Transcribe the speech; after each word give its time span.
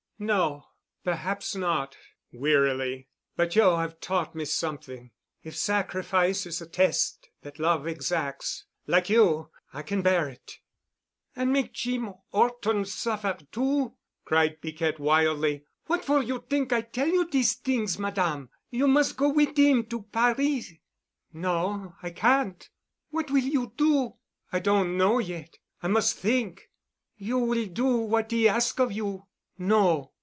"No, 0.23 0.67
perhaps 1.03 1.55
not," 1.55 1.97
wearily, 2.31 3.07
"but 3.35 3.55
you 3.55 3.63
have 3.63 3.99
taught 3.99 4.35
me 4.35 4.45
something. 4.45 5.09
If 5.41 5.57
sacrifice 5.57 6.45
is 6.45 6.59
the 6.59 6.67
test 6.67 7.29
that 7.41 7.57
love 7.57 7.87
exacts, 7.87 8.65
like 8.85 9.09
you, 9.09 9.49
I 9.73 9.81
can 9.81 10.03
bear 10.03 10.29
it——" 10.29 10.59
"An' 11.35 11.51
make 11.51 11.73
Jeem 11.73 12.13
'Orton 12.31 12.85
suffer 12.85 13.35
too——!" 13.51 13.97
cried 14.23 14.61
Piquette 14.61 14.99
wildly. 14.99 15.65
"What 15.87 16.05
for 16.05 16.21
you 16.21 16.45
t'ink 16.47 16.71
I 16.71 16.81
tell 16.81 17.07
you 17.07 17.27
dese 17.27 17.55
t'ings, 17.55 17.97
Madame? 17.97 18.51
You 18.69 18.87
mus' 18.87 19.13
go 19.13 19.29
wit' 19.29 19.57
'im 19.57 19.87
to 19.87 20.03
Paris." 20.03 20.71
"No. 21.33 21.95
I 22.03 22.11
can't." 22.11 22.69
"What 23.09 23.31
will 23.31 23.39
you 23.39 23.73
do?" 23.75 24.17
"I 24.53 24.59
don't 24.59 24.97
know 24.99 25.17
yet. 25.17 25.57
I 25.81 25.87
must 25.87 26.15
think." 26.15 26.69
"You 27.17 27.39
will 27.39 27.65
do 27.65 27.87
what 27.87 28.31
'e 28.31 28.47
ask 28.47 28.79
of 28.79 28.91
you." 28.91 29.25
"No." 29.57 30.09